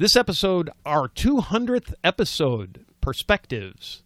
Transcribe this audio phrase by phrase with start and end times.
[0.00, 4.04] This episode, our 200th episode, Perspectives.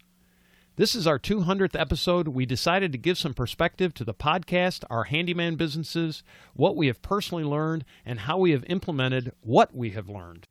[0.76, 2.29] This is our 200th episode.
[2.29, 6.23] We decided to give some perspective to the podcast, our handyman businesses,
[6.55, 10.47] what we have personally learned, and how we have implemented what we have learned.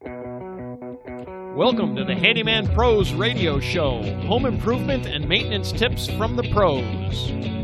[1.57, 7.60] Welcome to the Handyman Pros Radio Show home improvement and maintenance tips from the pros.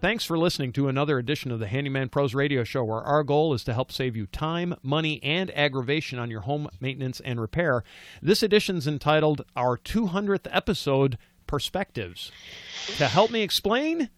[0.00, 3.52] Thanks for listening to another edition of the Handyman Pros Radio Show, where our goal
[3.52, 7.84] is to help save you time, money, and aggravation on your home maintenance and repair.
[8.22, 12.32] This edition is entitled Our 200th Episode Perspectives.
[12.96, 14.08] To help me explain,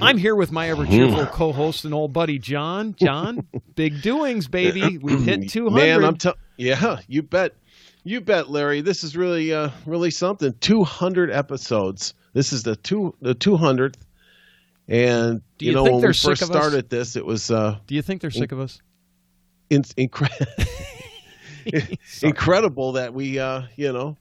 [0.00, 2.94] I'm here with my ever cheerful co host and old buddy, John.
[2.98, 4.96] John, big doings, baby.
[4.96, 5.74] We've hit 200.
[5.76, 7.54] Man, I'm t- yeah, you bet.
[8.02, 8.80] You bet, Larry.
[8.80, 10.54] This is really, uh, really something.
[10.60, 12.14] 200 episodes.
[12.32, 13.96] This is the two, the 200th.
[14.88, 16.56] And Do you know, think when they're we sick first of us?
[16.56, 18.80] started this, it was uh, Do you think they're sick of us?
[19.70, 20.30] in- incre-
[22.22, 24.16] incredible that we, uh, you know,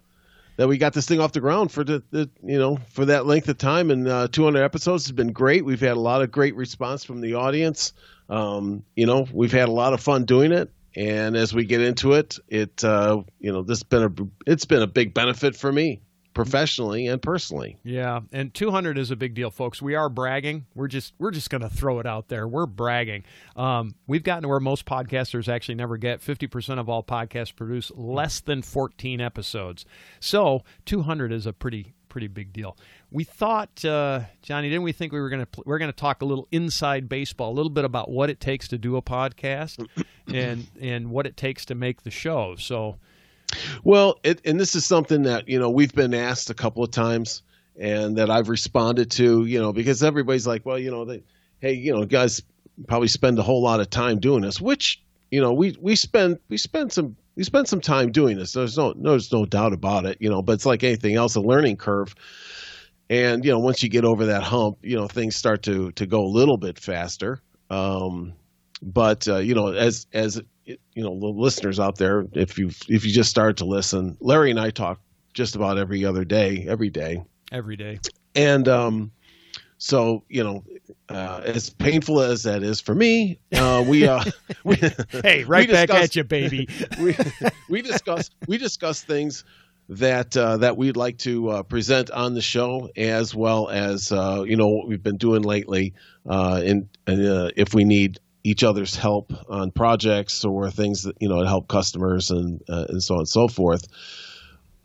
[0.58, 3.26] that we got this thing off the ground for the, the you know, for that
[3.26, 3.92] length of time.
[3.92, 5.64] And uh, 200 episodes has been great.
[5.64, 7.94] We've had a lot of great response from the audience.
[8.30, 10.70] Um, you know, we've had a lot of fun doing it.
[10.96, 14.12] And as we get into it, it, uh, you know, this been a,
[14.52, 16.02] it's been a big benefit for me
[16.38, 17.78] professionally and personally.
[17.84, 19.82] Yeah, and 200 is a big deal, folks.
[19.82, 20.68] We are bragging.
[20.76, 22.48] We're just we're just going to throw it out there.
[22.48, 23.24] We're bragging.
[23.56, 26.22] Um, we've gotten to where most podcasters actually never get.
[26.22, 29.86] 50% of all podcasts produce less than 14 episodes.
[30.20, 32.78] So 200 is a pretty pretty big deal.
[33.12, 35.98] We thought, uh, Johnny, didn't we think we were going to pl- we're going to
[35.98, 39.02] talk a little inside baseball, a little bit about what it takes to do a
[39.02, 39.86] podcast,
[40.28, 42.56] and and what it takes to make the show.
[42.56, 42.98] So.
[43.84, 46.92] Well, it, and this is something that you know we've been asked a couple of
[46.92, 47.44] times,
[47.80, 49.46] and that I've responded to.
[49.46, 51.24] You know, because everybody's like, well, you know, they,
[51.60, 52.42] hey, you know, guys
[52.88, 56.40] probably spend a whole lot of time doing this, which you know we we spend
[56.50, 58.54] we spend some we spend some time doing this.
[58.54, 60.18] There's no there's no doubt about it.
[60.20, 62.14] You know, but it's like anything else, a learning curve.
[63.10, 66.06] And you know, once you get over that hump, you know, things start to to
[66.06, 67.42] go a little bit faster.
[67.70, 68.34] Um,
[68.82, 73.06] but uh, you know, as as you know, the listeners out there, if you if
[73.06, 75.00] you just start to listen, Larry and I talk
[75.34, 78.00] just about every other day, every day, Every day.
[78.36, 79.12] and um,
[79.78, 80.64] so you know,
[81.10, 84.24] uh, as painful as that is for me, uh, we uh,
[84.64, 84.76] we,
[85.24, 86.68] Hey, right we back discuss- at you, baby.
[87.00, 87.16] we
[87.70, 89.44] we discuss we discuss things
[89.90, 94.44] that uh, that we'd like to uh, present on the show, as well as uh,
[94.46, 95.94] you know what we've been doing lately,
[96.28, 101.16] uh, and, and uh, if we need each other's help on projects or things that
[101.20, 103.88] you know to help customers and uh, and so on and so forth.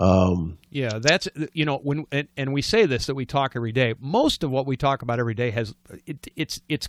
[0.00, 3.70] Um, Yeah, that's you know when and, and we say this that we talk every
[3.70, 3.94] day.
[4.00, 5.74] Most of what we talk about every day has
[6.06, 6.88] it, it's it's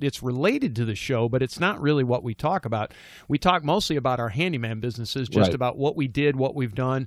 [0.00, 2.92] it's related to the show, but it's not really what we talk about.
[3.28, 5.54] We talk mostly about our handyman businesses, just Right.
[5.54, 7.06] about what we did, what we've done,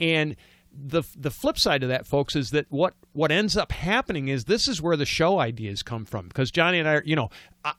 [0.00, 0.34] and
[0.72, 4.44] the the flip side of that, folks, is that what what ends up happening is
[4.44, 6.28] this is where the show ideas come from.
[6.28, 7.30] Because Johnny and I, are, you know,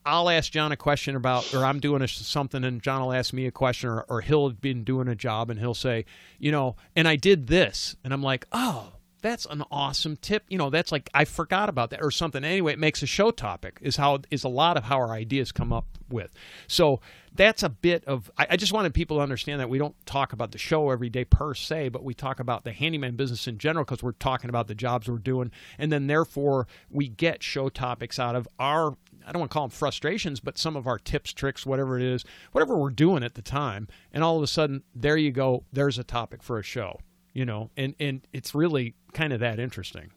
[0.06, 3.34] I'll ask John a question about, or I'm doing a, something, and John will ask
[3.34, 6.06] me a question, or, or he'll been doing a job, and he'll say,
[6.38, 8.94] you know, and I did this, and I'm like, oh.
[9.22, 10.44] That's an awesome tip.
[10.50, 12.44] You know, that's like I forgot about that or something.
[12.44, 13.78] Anyway, it makes a show topic.
[13.82, 16.32] Is how is a lot of how our ideas come up with.
[16.68, 17.02] So
[17.34, 18.32] that's a bit of.
[18.38, 21.10] I, I just wanted people to understand that we don't talk about the show every
[21.10, 24.50] day per se, but we talk about the handyman business in general because we're talking
[24.50, 28.98] about the jobs we're doing, and then therefore we get show topics out of our.
[29.26, 32.04] I don't want to call them frustrations, but some of our tips, tricks, whatever it
[32.04, 35.64] is, whatever we're doing at the time, and all of a sudden there you go.
[35.72, 37.00] There's a topic for a show,
[37.34, 40.12] you know, and and it's really kind of that interesting,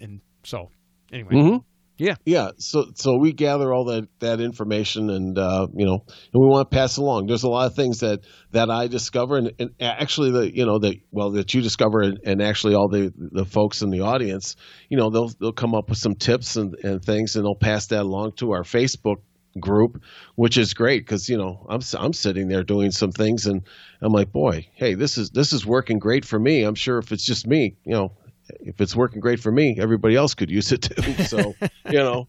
[0.00, 0.70] and so
[1.12, 1.64] anyway, Mhm.
[1.98, 6.42] yeah, yeah, so so we gather all that that information, and uh, you know, and
[6.42, 7.26] we want to pass along.
[7.26, 8.20] There's a lot of things that
[8.52, 12.18] that I discover, and, and actually, the you know that well that you discover, and,
[12.24, 14.56] and actually all the the folks in the audience,
[14.88, 17.86] you know, they'll they'll come up with some tips and, and things, and they'll pass
[17.88, 19.16] that along to our Facebook
[19.58, 20.02] group,
[20.36, 23.62] which is great because you know I'm I'm sitting there doing some things, and
[24.00, 26.62] I'm like, boy, hey, this is this is working great for me.
[26.62, 28.12] I'm sure if it's just me, you know.
[28.60, 31.12] If it's working great for me, everybody else could use it too.
[31.24, 31.54] So,
[31.90, 32.28] you know,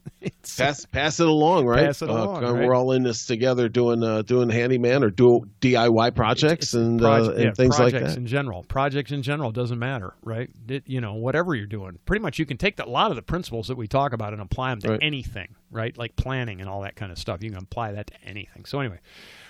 [0.57, 1.87] pass pass it along, right?
[1.87, 2.67] Pass it Uh, along, uh, right?
[2.67, 7.27] We're all in this together, doing uh, doing handyman or do DIY projects and Proj-
[7.27, 7.99] uh, and yeah, things like that.
[7.99, 8.63] projects in general.
[8.63, 10.49] Projects in general doesn't matter, right?
[10.67, 13.15] It, you know, whatever you're doing, pretty much you can take the, a lot of
[13.15, 14.99] the principles that we talk about and apply them to Right.
[15.01, 15.97] anything, right?
[15.97, 17.41] Like planning and all that kind of stuff.
[17.43, 18.65] You can apply that to anything.
[18.65, 18.99] So anyway,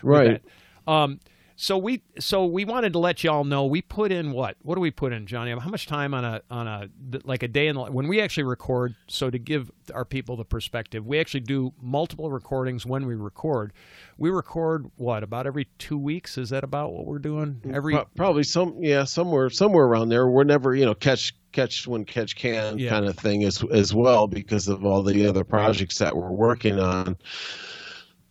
[0.03, 0.41] Right.
[0.87, 1.19] Um,
[1.61, 4.57] So we so we wanted to let y'all know we put in what?
[4.63, 5.51] What do we put in Johnny?
[5.51, 6.89] How much time on a on a
[7.23, 10.43] like a day in the, when we actually record so to give our people the
[10.43, 13.73] perspective we actually do multiple recordings when we record.
[14.17, 16.35] We record what about every two weeks?
[16.39, 17.61] Is that about what we're doing?
[17.63, 20.27] Mm, every probably some yeah somewhere somewhere around there.
[20.27, 22.89] We're never you know catch catch when catch can Yeah.
[22.89, 26.79] kind of thing as as well because of all the other projects that we're working
[26.79, 27.17] on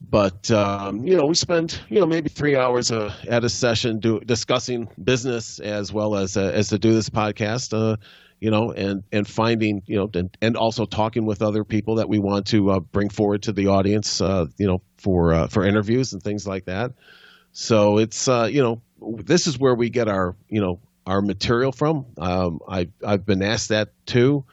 [0.00, 3.98] but um, you know we spend you know maybe three hours uh, at a session
[4.00, 7.96] do, discussing business as well as uh, as to do this podcast uh,
[8.40, 12.08] you know and and finding you know and, and also talking with other people that
[12.08, 15.64] we want to uh, bring forward to the audience uh, you know for uh, for
[15.64, 16.92] interviews and things like that
[17.52, 22.06] so it's you know this is where we get our you know our material from.
[22.18, 24.44] Um, I I've been asked that too.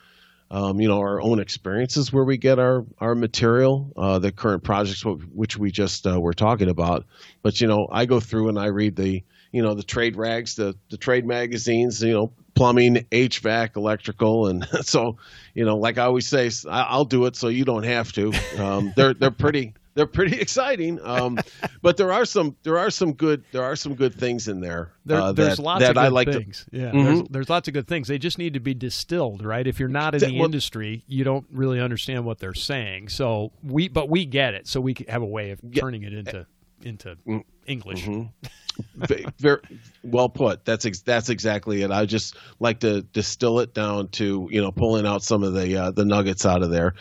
[0.50, 4.64] Um, you know our own experiences where we get our our material, uh, the current
[4.64, 7.04] projects which we just uh, were talking about.
[7.42, 9.22] But you know I go through and I read the
[9.52, 14.66] you know the trade rags, the the trade magazines, you know plumbing, HVAC, electrical, and
[14.82, 15.16] so
[15.54, 18.32] you know like I always say, I'll do it so you don't have to.
[18.58, 21.00] Um, they're they're pretty they're pretty exciting.
[21.02, 21.40] Um,
[21.82, 24.92] but there are some there are some good there are some good things in there.
[25.04, 26.64] There, uh, there's that, lots that of good I like things.
[26.70, 27.04] Yeah, Mhm.
[27.04, 28.06] there's, there's lots of good things.
[28.06, 29.66] They just need to be distilled, right?
[29.66, 33.08] If you're not in the well- industry, you don't really understand what they're saying.
[33.08, 34.68] So we, but we get it.
[34.68, 36.46] So we have a way of turning it into
[36.84, 37.42] into Mm.
[37.66, 38.04] English.
[38.04, 38.28] to.
[38.94, 39.60] Ve- Very
[40.04, 40.64] well put.
[40.64, 41.90] That's ex- that's exactly it.
[41.90, 45.76] I just like to distill it down to you know pulling out some of the
[45.76, 46.94] uh, the nuggets out of there.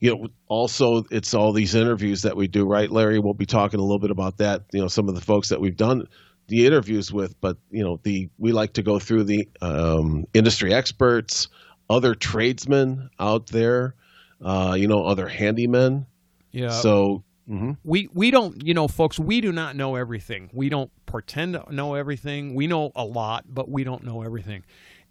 [0.00, 3.18] You know, also it's all these interviews that we do, right, Larry?
[3.18, 4.62] We'll be talking a little bit about that.
[4.72, 6.06] You know, some of the folks that we've done
[6.48, 10.72] the interviews with, but you know, the we like to go through the um, industry
[10.74, 11.48] experts,
[11.88, 13.94] other tradesmen out there,
[14.42, 16.06] uh, you know, other handymen.
[16.50, 16.70] Yeah.
[16.70, 17.22] So.
[17.48, 17.76] mhm.
[17.84, 21.74] we we don't you know folks we do not know everything we don't pretend to
[21.74, 24.62] know everything we know a lot but we don't know everything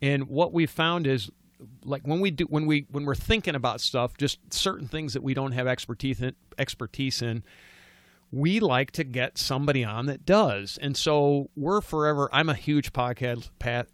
[0.01, 1.29] and what we found is
[1.83, 5.23] like when we do when we when we're thinking about stuff just certain things that
[5.23, 7.43] we don't have expertise in, expertise in
[8.31, 10.77] we like to get somebody on that does.
[10.81, 13.87] And so we're forever i'm a huge podcast pat,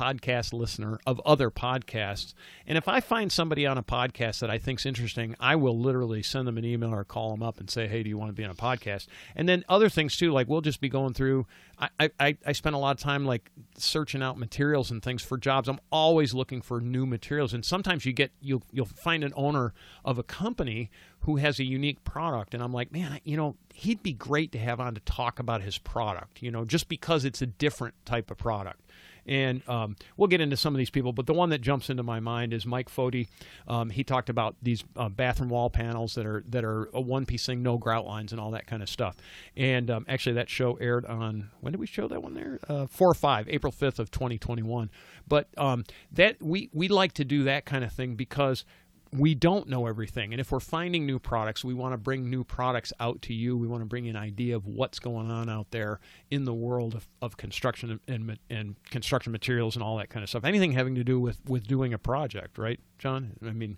[0.00, 2.32] podcast listener of other podcasts.
[2.66, 6.22] And if i find somebody on a podcast that i think's interesting i will literally
[6.22, 8.32] send them an email or call them up and say hey do you want to
[8.32, 9.06] be on a podcast?
[9.36, 11.46] And then other things too like we'll just be going through
[11.78, 15.36] i i, I spend a lot of time like searching out materials and things for
[15.36, 15.68] jobs.
[15.68, 17.52] I'm always looking for new materials.
[17.52, 19.74] And sometimes you get you'll you'll find an owner
[20.04, 22.54] of a company who has a unique product.
[22.54, 25.62] And i'm like man you know he'd be great to have on to talk about
[25.62, 28.80] his product you know just because it's a different type of product
[29.26, 32.02] and um, we'll get into some of these people, but the one that jumps into
[32.02, 33.28] my mind is Mike Foti.
[33.68, 37.46] Um, he talked about these uh, bathroom wall panels that are that are a one-piece
[37.46, 39.16] thing, no grout lines, and all that kind of stuff.
[39.56, 42.58] And um, actually, that show aired on when did we show that one there?
[42.68, 44.90] Uh, four or five, April fifth of 2021.
[45.28, 48.64] But um, that we we like to do that kind of thing because
[49.12, 50.32] we don't know everything.
[50.32, 53.56] And if we're finding new products, we want to bring new products out to you.
[53.56, 55.98] We want to bring an idea of what's going on out there
[56.30, 60.28] in the world of, of construction and, and, construction materials and all that kind of
[60.28, 60.44] stuff.
[60.44, 63.32] Anything having to do with, with doing a project, right, John?
[63.44, 63.76] I mean,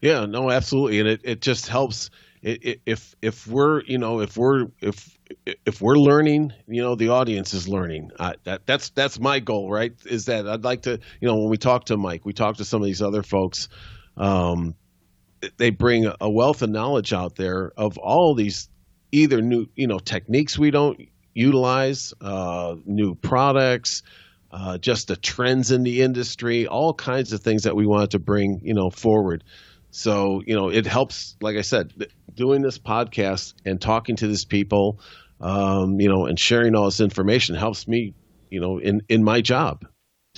[0.00, 2.10] Yeah, no, absolutely, and it, it just helps
[2.42, 5.18] if if we're you know if we're if
[5.66, 8.10] if we're learning, you know, the audience is learning.
[8.18, 9.92] Uh, that that's that's my goal, right?
[10.06, 12.64] Is that I'd like to you know when we talk to Mike, we talk to
[12.64, 13.68] some of these other folks.
[14.18, 14.74] Um,
[15.56, 18.68] they bring a wealth of knowledge out there of all these
[19.12, 21.00] either new you know techniques we don't
[21.32, 24.02] utilize, uh, new products,
[24.50, 28.18] uh, just the trends in the industry, all kinds of things that we wanted to
[28.18, 29.44] bring you know forward.
[29.90, 31.92] So you know it helps, like I said,
[32.34, 35.00] doing this podcast and talking to these people,
[35.40, 38.14] um, you know, and sharing all this information helps me,
[38.50, 39.84] you know, in in my job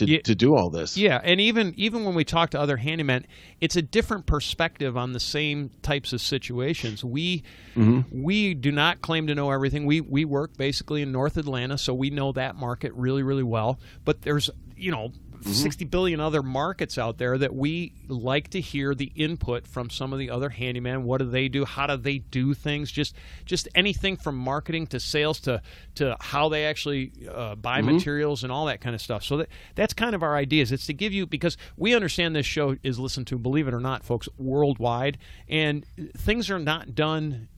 [0.00, 0.21] to Yeah.
[0.25, 0.97] to do all this.
[0.97, 3.25] Yeah, and even even when we talk to other handymen,
[3.61, 7.04] it's a different perspective on the same types of situations.
[7.04, 7.42] We
[7.76, 8.23] mm-hmm.
[8.23, 9.87] we do not claim to know everything.
[9.87, 13.78] We we work basically in North Atlanta, so we know that market really really well.
[14.04, 15.12] But there's you know.
[15.42, 20.12] 60 billion other markets out there that we like to hear the input from some
[20.12, 21.04] of the other handyman.
[21.04, 21.64] What do they do?
[21.64, 22.90] How do they do things?
[22.90, 25.62] Just just anything from marketing to sales to
[25.97, 29.25] to how they actually uh, buy materials and all that kind of stuff.
[29.25, 30.73] So that that's kind of our ideas.
[30.73, 33.80] It's to give you because we understand this show is listened to believe it or
[33.80, 35.18] not folks worldwide
[35.49, 35.85] and
[36.16, 37.49] things are not done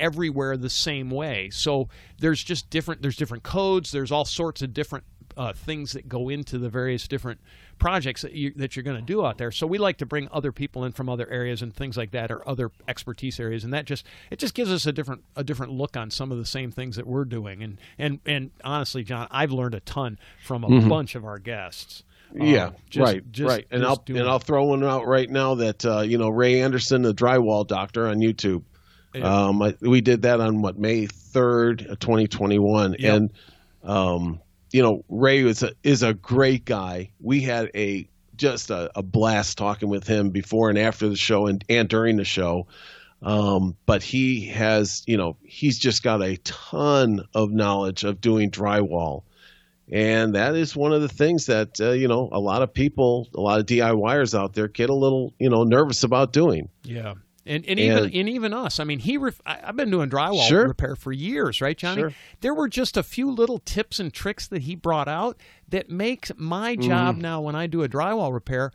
[0.00, 1.50] everywhere the same way.
[1.50, 5.04] So there's just different there's different codes, there's all sorts of different
[5.38, 7.40] uh, things that go into the various different
[7.78, 9.50] projects that, you, that you're going to do out there.
[9.52, 12.30] So we like to bring other people in from other areas and things like that,
[12.30, 15.72] or other expertise areas, and that just it just gives us a different a different
[15.72, 17.62] look on some of the same things that we're doing.
[17.62, 20.88] And and and honestly, John, I've learned a ton from a Mhm.
[20.88, 22.02] bunch of our guests.
[22.34, 23.66] Yeah, Um, just- right, just- right.
[23.70, 24.26] And I'll and it.
[24.26, 28.06] I'll throw one out right now that uh, you know Ray Anderson, the drywall doctor
[28.08, 28.64] on YouTube.
[29.14, 29.46] Yeah.
[29.46, 33.30] Um, I, we did that on what May third, twenty twenty one, and
[33.82, 34.40] um,
[34.70, 37.10] you know Ray is a, is a great guy.
[37.20, 41.46] We had a just a, a blast talking with him before and after the show
[41.46, 42.66] and and during the show.
[43.20, 48.50] Um, but he has, you know, he's just got a ton of knowledge of doing
[48.50, 49.24] drywall.
[49.90, 53.26] And that is one of the things that, uh, you know, a lot of people,
[53.34, 56.68] a lot of DIYers out there get a little, you know, nervous about doing.
[56.84, 57.14] Yeah.
[57.48, 58.78] And, and even And- and even us.
[58.78, 59.16] I mean, he.
[59.16, 60.68] Ref, I, I've been doing drywall Sure.
[60.68, 62.02] repair for years, right, Johnny?
[62.02, 62.12] Sure.
[62.40, 65.36] There were just a few little tips and tricks that he brought out
[65.68, 67.22] that makes my job Mm-hmm.
[67.22, 68.70] now when I do a drywall repair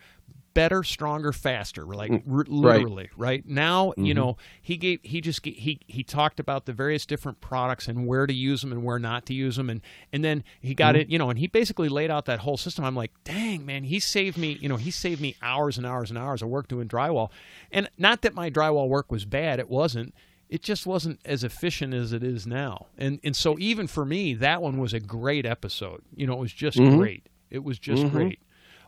[0.53, 1.85] better, stronger, faster.
[1.85, 2.45] Like r- Mm, right.
[2.47, 2.53] Mm-hmm.
[2.55, 3.47] literally, right?
[3.47, 7.87] Now, you know, he gave he just he he talked about the various different products
[7.87, 9.81] and where to use them and where not to use them, and
[10.11, 10.77] and then he Mm-hmm.
[10.77, 12.85] got it, you know, and he basically laid out that whole system.
[12.85, 16.09] I'm like, dang man, he saved me, you know, he saved me hours and hours
[16.09, 17.29] and hours of work doing drywall,
[17.71, 20.13] and not that my drywall work was bad, it wasn't.
[20.49, 24.35] It just wasn't as efficient as it is now, and and so even for me,
[24.35, 26.03] that one was a great episode.
[26.15, 26.97] You know, it was just Mhm.
[26.97, 27.25] great.
[27.49, 28.11] It was just Mhm.
[28.11, 28.39] great.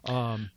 [0.04, 0.52] Um,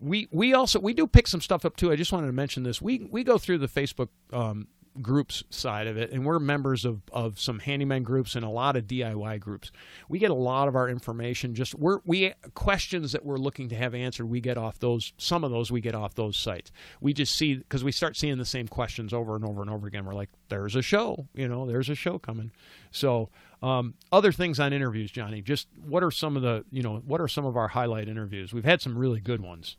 [0.00, 1.92] we we also we do pick some stuff up too.
[1.92, 2.80] I just wanted to mention this.
[2.80, 4.68] We we go through the Facebook um,
[5.00, 8.76] groups side of it, and we're members of of some handyman groups and a lot
[8.76, 9.70] of DIY groups.
[10.08, 11.54] We get a lot of our information.
[11.54, 14.26] Just we're we questions that we're looking to have answered.
[14.26, 15.12] We get off those.
[15.18, 16.72] Some of those we get off those sites.
[17.00, 19.86] We just see because we start seeing the same questions over and over and over
[19.86, 20.04] again.
[20.04, 21.28] We're like, there's a show.
[21.34, 22.52] You know, there's a show coming.
[22.90, 23.28] So.
[23.62, 25.42] Um, other things on interviews, Johnny.
[25.42, 28.54] Just what are some of the you know what are some of our highlight interviews?
[28.54, 29.76] We've had some really good ones.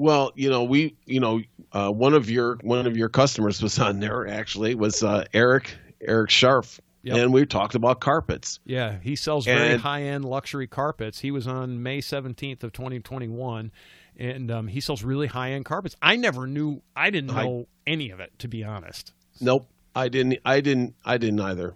[0.00, 1.42] Well, you know, we, you know,
[1.72, 5.76] uh, one of your one of your customers was on there actually was uh, Eric
[6.00, 7.16] Eric Scharf, Yep.
[7.18, 8.60] and we talked about carpets.
[8.64, 11.18] Yeah, he sells very And- high-end luxury carpets.
[11.20, 13.70] He was on May 17th of 2021
[14.16, 15.96] and um, he sells really high-end carpets.
[16.00, 19.12] I never knew I didn't I- know any of it to be honest.
[19.38, 21.74] Nope, I didn't, I didn't, I didn't either.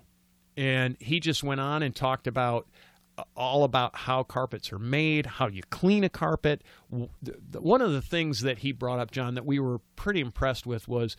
[0.56, 2.66] And he just went on and talked about
[3.36, 6.62] all about how carpets are made, how you clean a carpet.
[6.88, 10.88] One of the things that he brought up, John, that we were pretty impressed with
[10.88, 11.16] was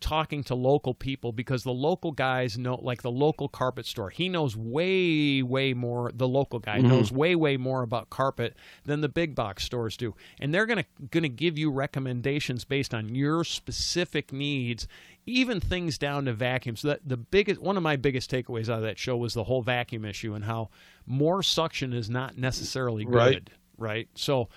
[0.00, 4.10] talking to local people because the local guys know like the local carpet store.
[4.10, 6.88] He knows way way more the local guy mm-hmm.
[6.88, 10.14] knows way way more about carpet than the big box stores do.
[10.40, 14.86] And they're going to going to give you recommendations based on your specific needs
[15.26, 18.82] even things down to vacuums that the biggest one of my biggest takeaways out of
[18.82, 20.70] that show was the whole vacuum issue and how
[21.06, 23.50] more suction is not necessarily good Right.
[23.78, 24.08] right?
[24.14, 24.48] So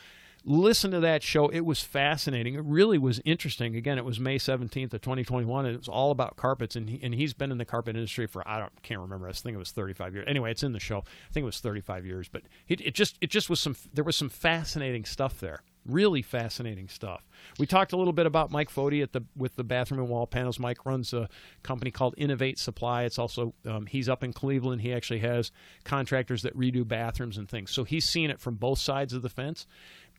[0.43, 1.47] listen to that show.
[1.49, 2.55] It was fascinating.
[2.55, 3.75] It really was interesting.
[3.75, 6.99] Again, it was May 17th of 2021 and it was all about carpets and he,
[7.03, 9.27] and he's been in the carpet industry for I don't can't remember.
[9.27, 10.25] I think it was 35 years.
[10.27, 10.99] Anyway, it's in the show.
[10.99, 14.03] I think it was 35 years, but it, it just it just was some there
[14.03, 15.61] was some fascinating stuff there.
[15.83, 17.27] Really fascinating stuff.
[17.57, 20.27] We talked a little bit about Mike Foti at the with the bathroom and wall
[20.27, 20.59] panels.
[20.59, 21.27] Mike runs a
[21.63, 23.03] company called Innovate Supply.
[23.03, 24.81] It's also um, he's up in Cleveland.
[24.81, 25.51] He actually has
[25.83, 27.71] contractors that redo bathrooms and things.
[27.71, 29.65] So he's seen it from both sides of the fence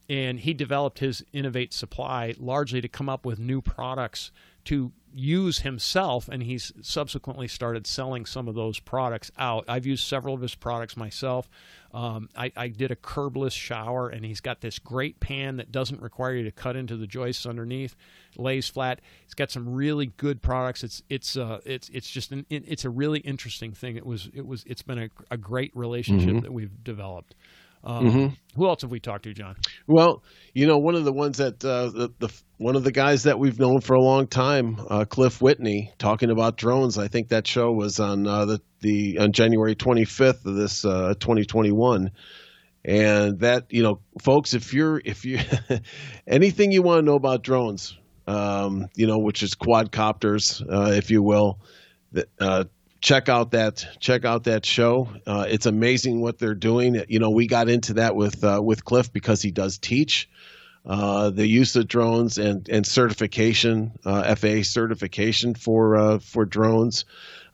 [0.08, 4.30] and he developed his innovate supply largely to come up with new products
[4.64, 9.64] to use himself and he's subsequently started selling some of those products out.
[9.68, 11.50] I've used several of his products myself.
[11.92, 16.00] Um, I, I did a curbless shower and he's got this great pan that doesn't
[16.00, 17.94] require you to cut into the joists underneath
[18.36, 19.00] lays flat.
[19.24, 20.82] It's got some really good products.
[20.82, 23.96] It's it's uh it's it's just an it, it's a really interesting thing.
[23.96, 27.34] It was it was it's been a, a great relationship that we've developed
[27.84, 30.22] um, who else have we talked to john Well,
[30.54, 33.38] you know, one of the ones that uh, the, the one of the guys that
[33.38, 36.98] we've known for a long time, uh, Cliff Whitney, talking about drones.
[36.98, 41.14] I think that show was on uh, the the on January 25th of this uh,
[41.18, 42.10] 2021.
[42.84, 45.38] And that, you know, folks, if you're if you
[46.26, 47.96] anything you want to know about drones,
[48.26, 51.60] um, you know, which is quadcopters, uh, if you will,
[52.12, 52.64] that, uh,
[53.02, 55.08] check out that check out that show.
[55.26, 57.04] Uh, it's amazing what they're doing.
[57.08, 60.30] You know, we got into that with uh, with Cliff because he does teach
[60.86, 67.04] uh, the use of drones and and certification, uh, FAA certification for uh, for drones.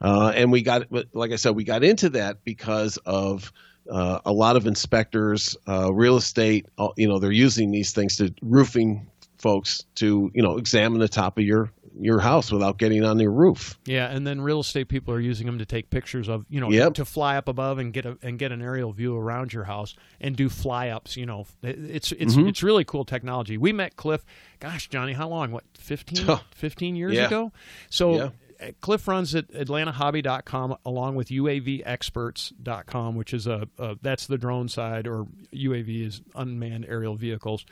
[0.00, 3.52] Uh, and we got, like I said, we got into that because of
[3.90, 6.66] a lot of inspectors, real estate.
[6.96, 11.38] You know, they're using these things to roofing folks to you know examine the top
[11.38, 13.78] of your your house without getting on your roof.
[13.84, 16.70] Yeah, and then real estate people are using them to take pictures of, you know,
[16.70, 16.94] Yep.
[16.94, 19.94] to fly up above and get a and get an aerial view around your house
[20.20, 21.16] and do fly ups.
[21.16, 22.48] You know, it's it's Mm-hmm.
[22.48, 23.58] it's really cool technology.
[23.58, 24.24] We met Cliff,
[24.60, 25.50] gosh, Johnny, how long?
[25.50, 27.26] What 15, 15 years Yeah.
[27.26, 27.52] ago?
[27.90, 28.14] So.
[28.16, 28.22] Yeah.
[28.60, 34.68] uh, Cliff runs at AtlantaHobby.com along with UAVExperts.com, which is a, a that's the drone
[34.68, 37.64] side, or UAV is unmanned aerial vehicles,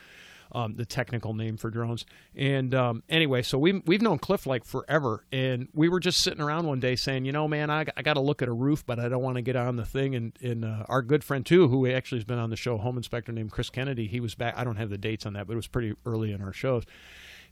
[0.51, 2.05] um, the technical name for drones.
[2.35, 6.41] And um, anyway, so we we've known Cliff like forever, and we were just sitting
[6.41, 8.85] around one day saying, you know, man, I, I got to look at a roof,
[8.85, 10.15] but I don't want to get on the thing.
[10.15, 12.97] And, and uh, our good friend too, who actually has been on the show, home
[12.97, 14.55] inspector named Chris Kennedy, he was back.
[14.57, 16.83] I don't have the dates on that, but it was pretty early in our shows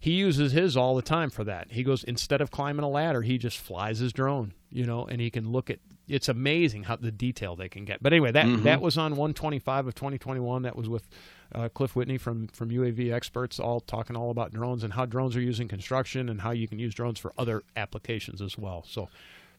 [0.05, 1.71] he uses his all the time for that.
[1.71, 5.19] He goes instead of climbing a ladder, he just flies his drone, you know, and
[5.19, 5.79] he can look at.
[6.07, 8.03] It's amazing how the detail they can get.
[8.03, 10.61] But anyway, that that was on 125 of 2021.
[10.61, 11.07] That was with
[11.55, 15.35] uh, Cliff Whitney from from UAV experts, all talking all about drones and how drones
[15.35, 18.83] are used in construction and how you can use drones for other applications as well.
[18.87, 19.09] So,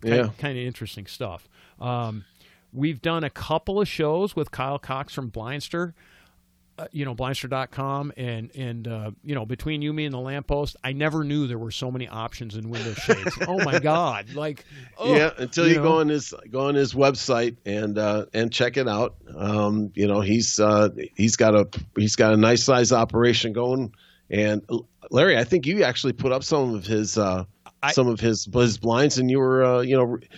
[0.00, 0.30] kind, Yeah.
[0.38, 1.48] kind of interesting stuff.
[1.80, 2.24] Um,
[2.72, 5.94] we've done a couple of shows with Kyle Cox from Blindster
[6.78, 10.76] uh, you know blindster.com and and uh, you know between you me and the lamppost
[10.84, 14.64] i never knew there were so many options in window shades oh my god like
[14.98, 15.82] oh, yeah, until you, know?
[15.82, 19.16] go on his go on his website and uh, and check it out.
[19.34, 23.94] Um, you know, he's uh, he's got a he's got a nice size operation going.
[24.30, 24.62] And
[25.10, 27.44] Larry, I think you actually put up some of his uh,
[27.82, 30.28] I- some of his his blinds, and you were uh, you know re-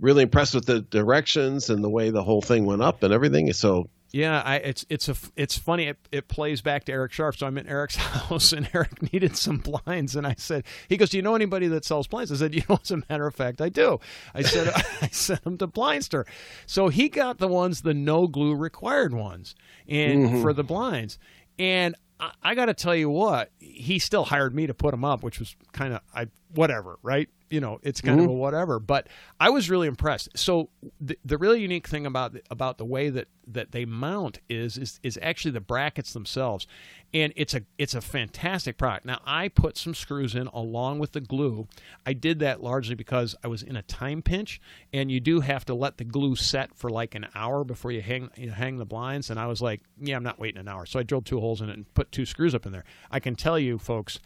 [0.00, 3.52] really impressed with the directions and the way the whole thing went up and everything.
[3.52, 7.36] So yeah I, it's it's a it's funny it, it plays back to eric sharp
[7.36, 11.10] so i'm in eric's house and eric needed some blinds and i said he goes
[11.10, 12.32] do you know anybody that sells blinds?
[12.32, 14.00] I said you know as a matter of fact i do.
[14.34, 14.68] I said
[15.02, 16.24] i sent him to blindster.
[16.66, 19.54] So he got the ones the no glue required ones
[19.88, 20.42] and mm-hmm.
[20.42, 21.18] for the blinds.
[21.58, 25.04] And I, I got to tell you what, he still hired me to put them
[25.04, 27.28] up, which was kind of I whatever, right?
[27.50, 28.34] You know, it's kind of mm-hmm.
[28.34, 28.78] a whatever.
[28.78, 30.36] But I was really impressed.
[30.36, 34.40] So the, the really unique thing about the, about the way that that they mount
[34.48, 36.66] is is is actually the brackets themselves,
[37.14, 39.06] and it's a it's a fantastic product.
[39.06, 41.68] Now I put some screws in along with the glue.
[42.04, 44.60] I did that largely because I was in a time pinch,
[44.92, 48.02] and you do have to let the glue set for like an hour before you
[48.02, 49.30] hang you hang the blinds.
[49.30, 50.86] And I was like, yeah, I'm not waiting an hour.
[50.86, 52.84] So I drilled two holes in it and put two screws up in there.
[53.10, 54.18] I can tell you, folks,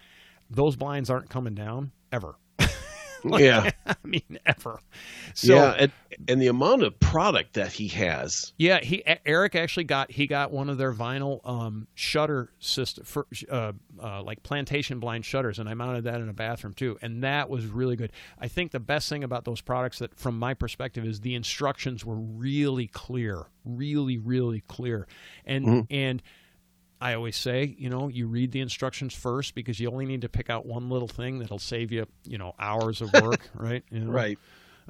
[0.49, 2.37] those blinds aren't coming down ever.
[3.39, 4.81] yeah, I mean, ever.
[5.35, 5.93] So, yeah, and,
[6.29, 8.53] and the amount of product that he has.
[8.57, 13.27] Yeah, he Eric actually got he got one of their vinyl um, shutter system for
[13.51, 17.23] uh, uh, like plantation blind shutters, and I mounted that in a bathroom too, and
[17.23, 18.13] that was really good.
[18.39, 22.05] I think the best thing about those products, that from my perspective, is the instructions
[22.05, 25.07] were really clear, really really clear,
[25.45, 26.23] and and.
[27.01, 30.29] I always say, you know, you read the instructions first because you only need to
[30.29, 33.83] pick out one little thing that'll save you, you know, hours of work, right?
[33.91, 34.11] You know?
[34.13, 34.39] Right.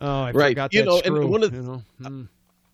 [0.01, 0.51] Oh, I Right.
[0.51, 1.83] forgot You that know, and one of- you know?
[2.03, 2.29] Mm.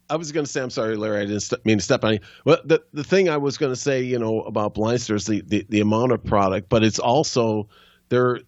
[0.08, 1.22] I was going to say, I'm sorry, Larry.
[1.22, 2.18] I didn't st- mean to step on you.
[2.44, 5.42] Well, the the thing I was going to say, you know, about Blindster is the,
[5.44, 7.68] the, the amount of product, but it's also
[8.08, 8.38] there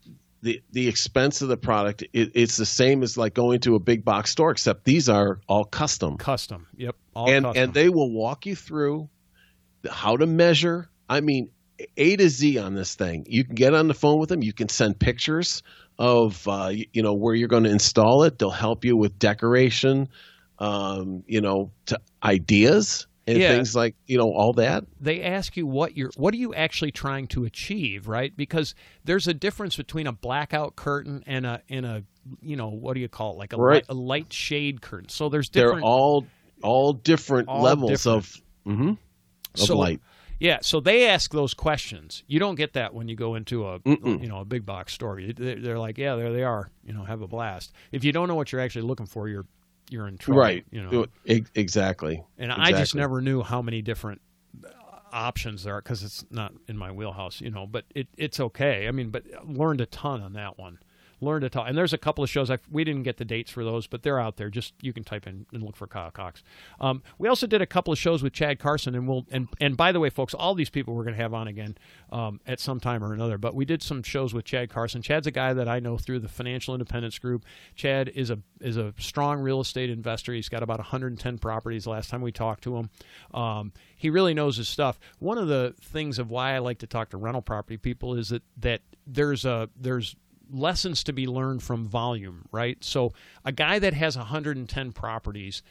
[0.42, 2.04] the the expense of the product.
[2.12, 5.40] It, it's the same as like going to a big box store, except these are
[5.48, 6.68] all custom, Custom.
[6.76, 6.94] Yep.
[7.16, 7.60] All and custom.
[7.64, 9.08] and they will walk you through
[9.90, 10.88] how to measure.
[11.08, 11.50] I mean,
[11.96, 13.24] A to Z on this thing.
[13.28, 14.42] You can get on the phone with them.
[14.42, 15.62] You can send pictures
[15.98, 18.38] of uh, you, know where you're going to install it.
[18.38, 20.08] They'll help you with decoration,
[20.58, 23.48] um, you know, to ideas and Yeah.
[23.56, 24.84] things like you know all that.
[25.00, 29.28] they ask you what you're what are you actually trying to achieve right because there's
[29.28, 32.02] a difference between a blackout curtain and a and a
[32.40, 33.74] you know what do you call it like a, Right.
[33.74, 35.82] light, a light shade curtain so there's different.
[35.82, 36.26] They're all
[36.62, 38.16] all different All levels different.
[38.24, 38.98] of mhm,
[39.60, 40.00] of So- light.
[40.40, 43.80] yeah so they ask those questions you don't get that when you go into a
[43.80, 44.20] Mm-mm.
[44.22, 47.22] you know a big box store they're like yeah there they are you know have
[47.22, 49.46] a blast if you don't know what you're actually looking for you're
[49.90, 50.64] you're in trouble Right.
[50.70, 51.06] you know
[51.54, 52.22] Exactly.
[52.38, 54.20] And I just never knew how many different
[54.64, 54.68] uh,
[55.12, 57.66] options there are because it's not in my wheelhouse, you know.
[57.66, 58.86] But it, it's okay.
[58.86, 60.78] I mean, but learned a ton on that one.
[61.20, 61.68] Learned to talk.
[61.68, 62.50] And there's a couple of shows.
[62.50, 64.50] I, we didn't get the dates for those, but they're out there.
[64.50, 66.42] Just you can type in and look for Kyle Cox.
[66.80, 69.76] Um, we also did a couple of shows with Chad Carson, and we'll and and
[69.76, 71.76] by the way, folks, all these people we're going to have on again
[72.12, 73.38] um, at some time or another.
[73.38, 75.02] But we did some shows with Chad Carson.
[75.02, 77.44] Chad's a guy that I know through the Financial Independence Group.
[77.74, 80.32] Chad is a is a strong real estate investor.
[80.32, 81.86] He's got about 110 properties.
[81.86, 82.90] Last time we talked to him,
[83.34, 84.98] um, he really knows his stuff.
[85.18, 88.28] One of the things of why I like to talk to rental property people is
[88.28, 90.14] that that there's a there's
[90.50, 92.82] lessons to be learned from volume, right?
[92.82, 93.12] So
[93.44, 95.62] a guy that has 110 properties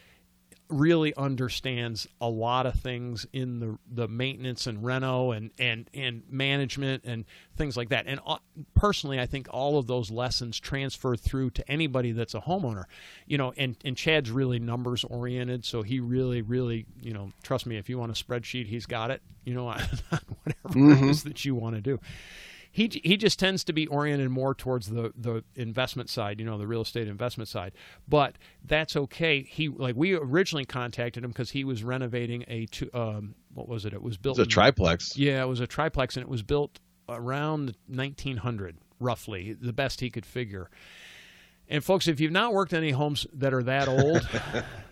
[0.70, 6.24] really understands a lot of things in the the maintenance and reno and and and
[6.30, 8.06] management and things like that.
[8.08, 8.38] And uh,
[8.76, 12.86] personally, I think all of those lessons transfer through to anybody that's a homeowner.
[13.26, 17.66] You know, and and Chad's really numbers oriented, so he really really you know trust
[17.66, 19.22] me if you want a spreadsheet, he's got it.
[19.46, 19.90] You know, whatever
[20.66, 20.92] mm-hmm.
[21.06, 22.00] it is that you want to do
[22.78, 26.60] he he just tends to be oriented more towards the the investment side, you know,
[26.60, 27.72] the real estate investment side.
[28.08, 29.42] But that's okay.
[29.42, 33.86] He like we originally contacted him because he was renovating a two, um, what was
[33.86, 33.94] it?
[33.94, 34.38] It was built.
[34.38, 35.18] It was a triplex.
[35.18, 40.12] Yeah, it was a triplex, and it was built around 1900, roughly, the best he
[40.12, 40.70] could figure.
[41.68, 44.30] And folks, if you've not worked any homes that are that old,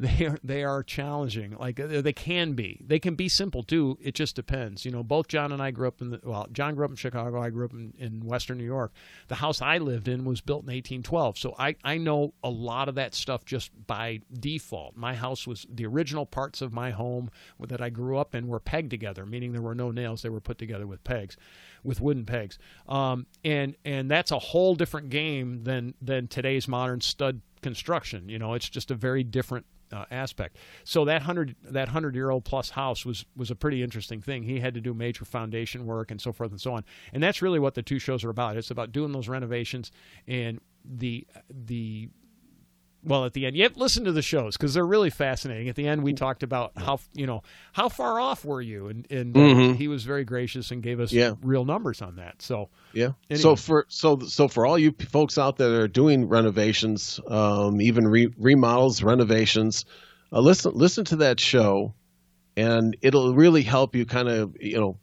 [0.00, 1.54] they are they are challenging.
[1.58, 2.80] Like uh, they can be.
[2.86, 3.98] They can be simple too.
[4.00, 4.86] It just depends.
[4.86, 6.46] You know, both John and I grew up in the well.
[6.52, 7.40] John grew up in Chicago.
[7.40, 8.92] I grew up in, in Western New York.
[9.28, 11.36] The house I lived in was built in 1812.
[11.36, 14.96] So I I know a lot of that stuff just by default.
[14.96, 18.60] My house was the original parts of my home that I grew up in were
[18.60, 20.22] pegged together, meaning there were no nails.
[20.22, 21.36] They were put together with pegs
[21.82, 22.58] with wooden pegs.
[22.88, 28.28] Um, and and that's a whole different game than than today's modern stud construction.
[28.28, 30.56] You know, it's just a very different uh, aspect.
[30.84, 34.42] So that hundred that hundred year old plus house was was a pretty interesting thing.
[34.42, 36.84] He had to do major foundation work and so forth and so on.
[37.12, 38.56] And that's really what the two shows are about.
[38.56, 39.90] It's about doing those renovations
[40.26, 42.08] and the the
[43.02, 45.76] well at the end you have listen to the shows because they're really fascinating at
[45.76, 49.36] the end we talked about how you know how far off were you and, and
[49.36, 49.74] uh, mm-hmm.
[49.74, 51.32] he was very gracious and gave us yeah.
[51.42, 53.42] real numbers on that so yeah anyway.
[53.42, 57.80] so for so so for all you folks out there that are doing renovations um,
[57.80, 59.84] even re- remodels renovations
[60.32, 61.94] uh, listen listen to that show
[62.56, 64.98] and it'll really help you kind of you know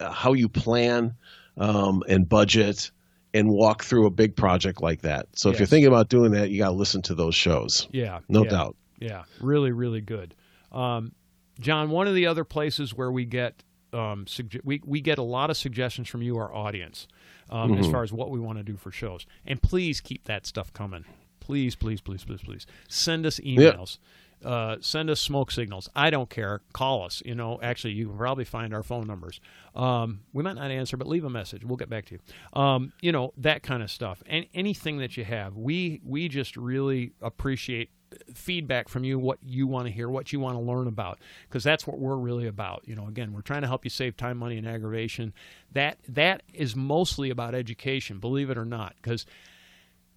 [0.00, 1.14] how you plan
[1.56, 2.90] um, and budget
[3.34, 5.26] and walk through a big project like that.
[5.34, 5.54] So yes.
[5.54, 7.88] if you're thinking about doing that, you got to listen to those shows.
[7.92, 8.76] Yeah, no yeah, doubt.
[9.00, 10.34] Yeah, really, really good.
[10.70, 11.12] Um,
[11.60, 15.22] John, one of the other places where we get um, suge- we we get a
[15.22, 17.06] lot of suggestions from you, our audience,
[17.50, 17.80] um, mm-hmm.
[17.80, 19.26] as far as what we want to do for shows.
[19.46, 21.04] And please keep that stuff coming.
[21.40, 23.98] Please, please, please, please, please send us emails.
[24.00, 24.08] Yeah
[24.44, 25.88] uh, send us smoke signals.
[25.94, 26.60] I don't care.
[26.72, 27.22] Call us.
[27.24, 29.40] You know, actually, you can probably find our phone numbers.
[29.74, 31.64] Um, we might not answer, but leave a message.
[31.64, 32.60] We'll get back to you.
[32.60, 34.22] Um, you know, that kind of stuff.
[34.26, 37.90] And anything that you have, we we just really appreciate
[38.34, 41.64] feedback from you what you want to hear what you want to learn about because
[41.64, 44.36] that's what we're really about you know again we're trying to help you save time
[44.36, 45.32] money and aggravation
[45.72, 49.24] that that is mostly about education believe it or not because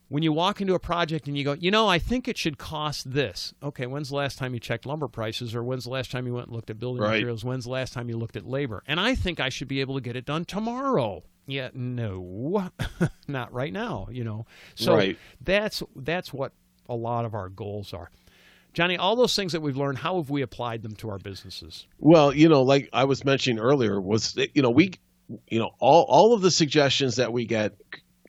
[0.08, 2.58] when you walk into a project and you go, you know, I think it should
[2.58, 3.54] cost this.
[3.64, 6.34] Okay, when's the last time you checked lumber prices, or when's the last time you
[6.34, 7.14] went and looked at building right.
[7.14, 7.44] materials?
[7.44, 8.84] When's the last time you looked at labor?
[8.88, 11.24] And I think I should be able to get it done tomorrow.
[11.48, 12.70] Yeah, no,
[13.28, 14.08] not right now.
[14.12, 15.18] You know, so right.
[15.42, 16.54] that's that's what
[16.90, 18.10] a lot of our goals are.
[18.74, 21.88] Johnny, all those things that we've learned, how have we applied them to our businesses?
[21.98, 24.94] Well, you know, like I was mentioning earlier, was you know we,
[25.48, 27.76] you know, all all of the suggestions that we get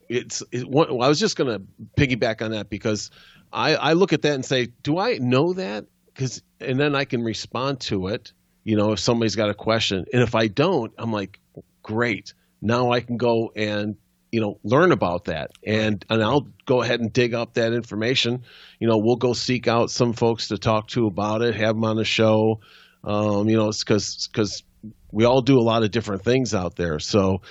[0.09, 1.67] it's it, I was just going to
[1.97, 3.11] piggyback on that because
[3.53, 5.87] I, I look at that and say, do I know that?
[6.07, 8.33] Because and then I can respond to it.
[8.65, 11.39] You know, if somebody's got a question, and if I don't, I'm like,
[11.83, 12.35] great.
[12.61, 13.97] Now I can go and
[14.33, 18.43] you know learn about that, and and I'll go ahead and dig up that information.
[18.81, 21.85] You know, we'll go seek out some folks to talk to about it, have them
[21.85, 22.61] on the show.
[23.05, 24.65] Um, you know, because because
[25.13, 26.99] we all do a lot of different things out there.
[26.99, 27.43] So,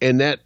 [0.00, 0.40] and that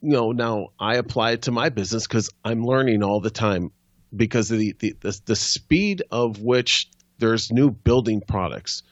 [0.00, 3.72] you know, now I apply it to my business because I'm learning all the time
[4.14, 8.82] because of the, the, the, the speed of which there's new building products.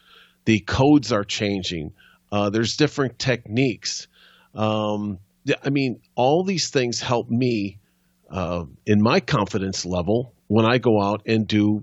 [0.44, 1.92] The codes are changing.
[2.30, 4.08] Uh, there's different techniques.
[4.54, 5.18] Um,
[5.62, 7.78] I mean, all these things help me
[8.30, 11.82] uh, in my confidence level when I go out and do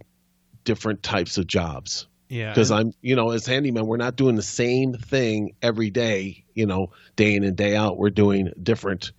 [0.63, 2.07] different types of jobs.
[2.29, 2.49] Yeah.
[2.49, 6.65] Because I'm, you know, as handyman, we're not doing the same thing every day, you
[6.65, 7.97] know, day in and day out.
[7.97, 9.12] We're doing different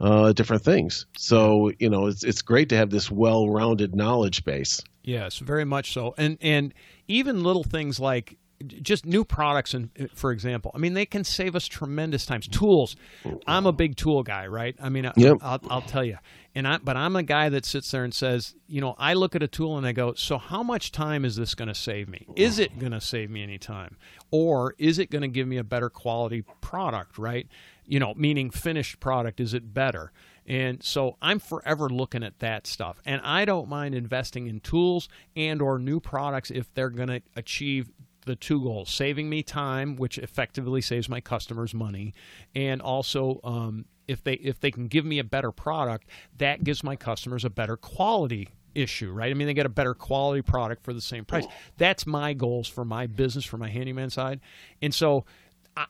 [0.00, 1.06] uh, different things.
[1.16, 4.80] So, you know, it's it's great to have this well-rounded knowledge base.
[5.02, 6.14] Yes, very much so.
[6.16, 6.74] And and
[7.08, 11.22] even little things like just new products and uh, for example i mean they can
[11.22, 12.96] save us tremendous times tools
[13.46, 15.36] i'm a big tool guy right i mean uh, yep.
[15.42, 16.18] I'll, I'll tell you
[16.58, 19.36] and I, but I'm a guy that sits there and says, you know, I look
[19.36, 22.08] at a tool and I go, so how much time is this going to save
[22.08, 22.26] me?
[22.34, 23.96] Is it going to save me any time,
[24.32, 27.16] or is it going to give me a better quality product?
[27.16, 27.46] Right?
[27.86, 29.38] You know, meaning finished product.
[29.38, 30.10] Is it better?
[30.46, 35.08] And so I'm forever looking at that stuff, and I don't mind investing in tools
[35.36, 37.88] and or new products if they're going to achieve
[38.28, 42.14] the two goals: saving me time, which effectively saves my customers money,
[42.54, 46.84] and also um, if they if they can give me a better product, that gives
[46.84, 49.30] my customers a better quality issue, right?
[49.30, 51.46] I mean, they get a better quality product for the same price.
[51.76, 54.40] That's my goals for my business, for my handyman side.
[54.80, 55.24] And so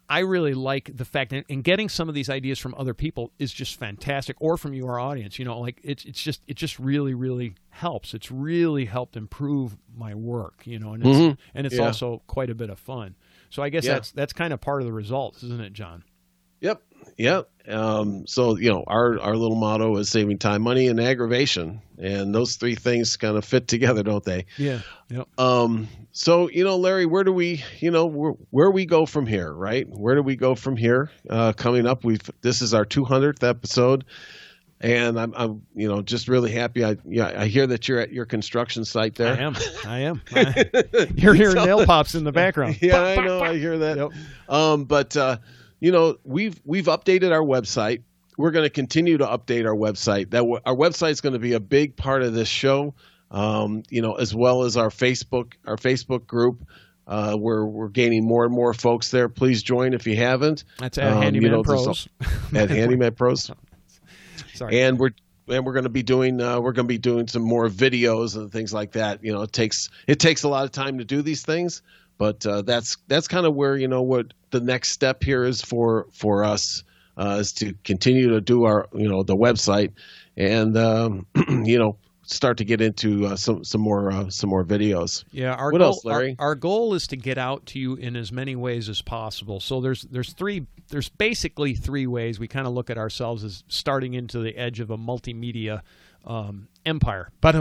[0.09, 3.33] I really like the fact that and getting some of these ideas from other people
[3.39, 5.39] is just fantastic, or from your audience.
[5.39, 8.15] You know, like it's it's just it just really really helps.
[8.15, 10.63] It's really helped improve my work.
[10.67, 11.39] You know, and it's Mhm.
[11.55, 11.87] and it's Yeah.
[11.87, 13.15] also quite a bit of fun.
[13.51, 13.95] So I guess Yeah.
[13.95, 16.05] that's that's kind of part of the results, isn't it, John?
[16.61, 16.83] Yep.
[17.17, 17.49] Yep.
[17.69, 22.35] Um, so you know, our our little motto is saving time, money, and aggravation, and
[22.35, 24.47] those three things kind of fit together, don't they?
[24.57, 24.81] Yeah.
[25.11, 25.29] Yep.
[25.39, 29.27] Um, so you know, Larry, where do we, you know, where, where we go from
[29.27, 29.87] here, right?
[29.87, 31.11] Where do we go from here?
[31.29, 34.07] Uh, coming up, we've this is our 200th episode,
[34.81, 36.85] and I'm, I'm, you know, just really happy.
[36.87, 39.35] I, yeah, I hear that you're at your construction site there.
[39.35, 39.57] I am.
[39.87, 40.23] I am.
[40.35, 42.79] I- you're hearing So- nail pops in the background.
[42.81, 43.41] yeah, I know.
[43.43, 43.99] I hear that.
[43.99, 44.11] Yep.
[44.49, 45.37] Um, but uh,
[45.81, 48.03] you know, we've we've updated our website.
[48.37, 50.31] We're going to continue to update our website.
[50.31, 52.95] That w- our website is going to be a big part of this show.
[53.31, 56.65] Um, you know, as well as our Facebook our Facebook group.
[57.07, 59.29] Uh, we're we're gaining more and more folks there.
[59.31, 62.07] Please join if you haven't That's at Um, you Handyman know, Pros.
[62.55, 63.51] at Handyman Pros.
[64.55, 64.81] Sorry.
[64.83, 65.13] and we're
[65.49, 68.37] and we're going to be doing uh, we're going to be doing some more videos
[68.37, 69.25] and things like that.
[69.25, 71.81] You know, it takes it takes a lot of time to do these things,
[72.19, 75.63] but uh, that's that's kind of where you know what the next step here is
[75.63, 76.85] for for us
[77.17, 79.93] uh, is to continue to do our you know the website
[80.37, 81.27] and um,
[81.65, 81.97] you know
[82.29, 85.25] start to get into uh, some some more uh, some more videos.
[85.33, 86.37] Yeah, our What goal, else, Larry?
[86.39, 89.61] Our, our goal is to get out to you in as many ways as possible.
[89.61, 93.65] So there's there's three there's basically three ways we kind of look at ourselves as
[93.69, 95.83] starting into the edge of a multimedia
[96.25, 97.31] um, empire.
[97.41, 97.55] But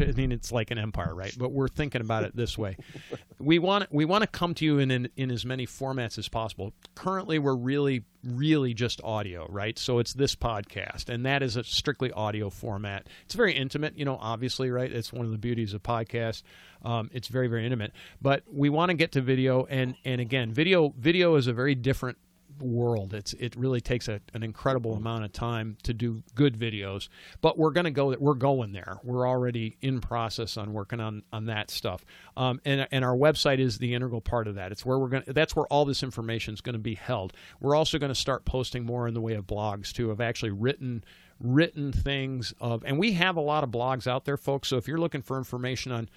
[0.00, 1.34] I mean, it's like an empire, right?
[1.36, 2.76] But we're thinking about it this way.
[3.38, 6.28] we want we want to come to you in, in in as many formats as
[6.28, 6.72] possible.
[6.94, 9.78] Currently, we're really really just audio, right?
[9.78, 13.06] So it's this podcast, and that is a strictly audio format.
[13.24, 14.18] It's very intimate, you know.
[14.20, 14.90] Obviously, right?
[14.90, 16.42] It's one of the beauties of podcasts.
[16.82, 20.52] Um, it's very very intimate, but we want to get to video, and and again,
[20.52, 22.18] video video is a very different
[22.60, 23.14] world.
[23.14, 27.08] It's it really takes a, an incredible amount of time to do good videos,
[27.40, 28.14] but we're going to go.
[28.18, 28.98] We're going there.
[29.02, 32.04] We're already in process on working on on that stuff.
[32.36, 34.72] Um, and and our website is the integral part of that.
[34.72, 35.24] It's where we're going.
[35.26, 37.32] That's where all this information is going to be held.
[37.60, 40.10] We're also going to start posting more in the way of blogs too.
[40.10, 41.04] I've actually written
[41.40, 44.68] written things of, and we have a lot of blogs out there, folks.
[44.68, 46.08] So if you're looking for information on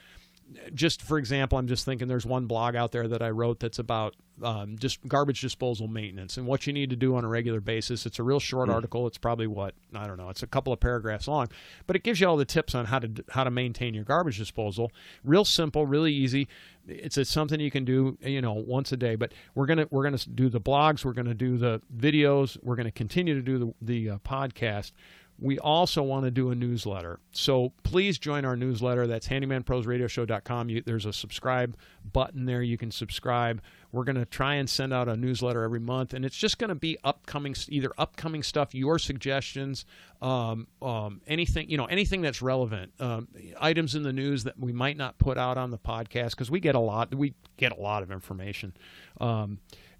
[0.73, 3.79] just for example, I'm just thinking there's one blog out there that I wrote that's
[3.79, 7.59] about um, just garbage disposal maintenance and what you need to do on a regular
[7.59, 8.05] basis.
[8.05, 9.07] It's a real short article.
[9.07, 10.29] It's probably what I don't know.
[10.29, 11.47] It's a couple of paragraphs long,
[11.85, 14.37] but it gives you all the tips on how to how to maintain your garbage
[14.37, 14.91] disposal.
[15.23, 16.47] Real simple, really easy.
[16.87, 19.15] It's, it's something you can do, you know, once a day.
[19.15, 21.03] But we're gonna we're gonna do the blogs.
[21.03, 22.57] We're gonna do the videos.
[22.63, 24.91] We're gonna continue to do the the uh, podcast
[25.39, 27.19] we also want to do a newsletter.
[27.31, 29.05] So please join our newsletter.
[29.05, 30.69] That's handymanprosradioshow.com.
[30.69, 31.77] You, there's a subscribe
[32.11, 32.63] button there.
[32.63, 33.61] You can subscribe.
[33.91, 36.69] We're going to try and send out a newsletter every month, and it's just going
[36.69, 39.85] to be upcoming, either upcoming stuff, your suggestions,
[40.21, 43.27] um, um, anything, you know, anything that's relevant, um,
[43.59, 46.59] items in the news that we might not put out on the podcast because we
[46.59, 48.73] get a lot, we get a lot of information.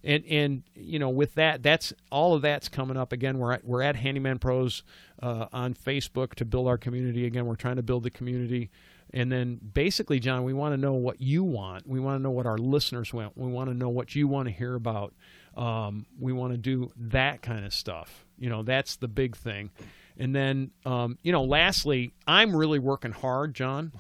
[0.04, 3.12] And and you know with that that's all of that's coming up.
[3.12, 4.84] Again we're at, we're at handyman pros
[5.22, 7.26] uh, on facebook to build our community.
[7.26, 8.70] Again we're trying to build the community.
[9.12, 11.88] And then basically john we want to know what you want.
[11.88, 13.38] We want to know what our listeners want.
[13.38, 15.14] We want to know what you want to hear about.
[15.56, 18.26] Um, we want to do that kind of stuff.
[18.38, 19.72] You know that's the big thing.
[20.20, 23.92] And then um, you know lastly i'm really working hard john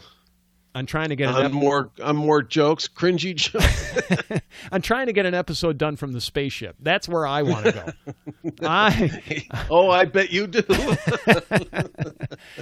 [0.77, 4.41] I'm trying to get an I'm more I'm more jokes, cringy jokes.
[4.71, 6.75] I'm trying to get an episode done from the spaceship.
[6.79, 8.51] That's where I want to go.
[8.67, 10.61] I oh, I bet you do.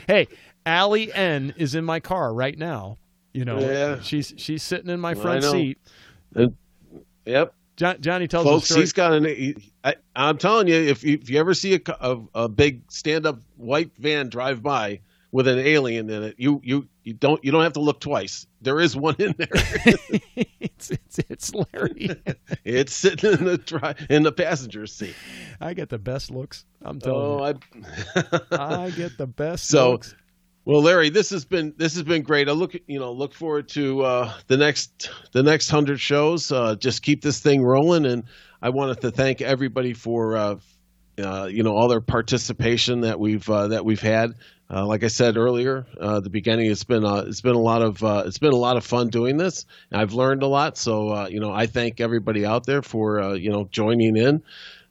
[0.08, 0.30] hey,
[0.66, 2.98] alien is in my car right now.
[3.34, 4.00] You know, Yeah.
[4.02, 5.78] she's she's sitting in my front seat.
[6.34, 6.48] Uh,
[7.26, 7.54] yep.
[7.76, 11.30] John, Johnny tells folks he's got an he, I, i'm telling you if you, if
[11.30, 15.02] you ever see a, a, a big stand-up white van drive by
[15.36, 18.48] with an alien in it you you you don't you don't have to look twice
[18.62, 19.50] there is one in there
[20.62, 22.10] it's, it's it's Larry.
[22.64, 25.14] it's sitting in the dri in the passenger seat
[25.60, 26.64] I get the best looks.
[26.82, 28.24] I'm telling oh you.
[28.54, 30.16] i I get the best So, looks.
[30.64, 33.68] well larry this has been this has been great i look you know look forward
[33.70, 38.24] to uh the next the next 100 shows uh just keep this thing rolling and
[38.62, 40.56] i wanted to thank everybody for uh
[41.18, 44.34] uh, you know all their participation that we've uh, that we've had.
[44.70, 47.82] Uh, like I said earlier, uh, the beginning it's been uh, it's been a lot
[47.84, 49.66] of uh, it's been a lot of fun doing this.
[49.92, 53.34] I've learned a lot, so uh, you know I thank everybody out there for uh,
[53.34, 54.42] you know joining in.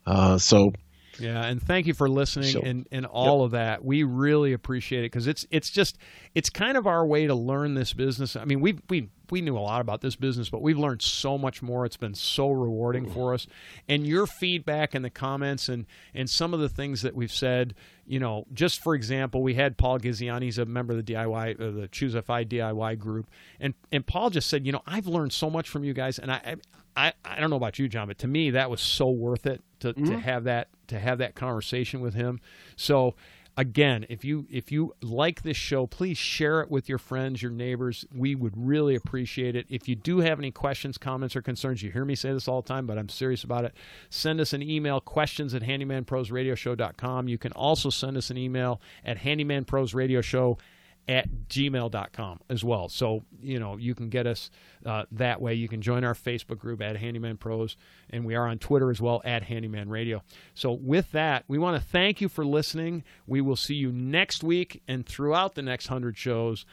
[0.06, 0.72] Uh, so
[1.18, 3.44] Yeah, and thank you for listening and, and all Yep.
[3.46, 3.84] of that.
[3.84, 5.98] We really appreciate it because it's it's just
[6.34, 8.37] it's kind of our way to learn this business.
[8.37, 11.38] I mean, we we we knew a lot about this business, but we've learned so
[11.38, 11.84] much more.
[11.87, 13.46] It's been so rewarding for us.
[13.88, 17.74] And your feedback and the comments and and some of the things that we've said,
[18.06, 21.60] you know, just for example, we had Paul Giziani, he's a member of the DIY,
[21.60, 23.28] uh, the Choose FI DIY group,
[23.60, 26.30] and and Paul just said, you know, I've learned so much from you guys, and
[26.30, 26.56] I.
[26.96, 29.64] I, I don't know about you, John, but to me that was so worth it
[29.80, 32.40] to, to have that to have that conversation with him.
[32.76, 33.16] So
[33.56, 37.50] again, if you if you like this show, please share it with your friends, your
[37.50, 38.04] neighbors.
[38.14, 39.66] We would really appreciate it.
[39.68, 42.62] If you do have any questions, comments, or concerns, you hear me say this all
[42.62, 43.74] the time, but I'm serious about it.
[44.10, 47.28] Send us an email, questions at handymanprosradioshow.com.
[47.28, 50.58] You can also send us an email at handymanprosradioshow
[51.08, 52.88] at gmail.com as well.
[52.88, 54.50] So, you know, you can get us
[54.86, 55.54] uh, that way.
[55.54, 57.76] You can join our Facebook group at Handyman Pros,
[58.10, 60.22] and we are on Twitter as well at Handyman Radio.
[60.54, 63.04] So, with that, we want to thank you for listening.
[63.26, 66.64] We will see you next week and throughout the next 100 shows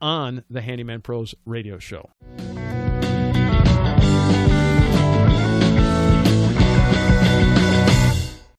[0.00, 2.10] on the Handyman Pros radio show.